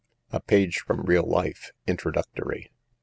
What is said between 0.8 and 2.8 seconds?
REAL LIFE— INTRODUCTORY.